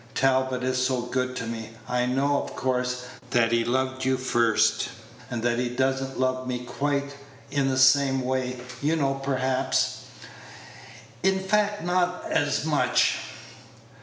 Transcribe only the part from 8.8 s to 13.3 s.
you know perhaps, in fact not as much."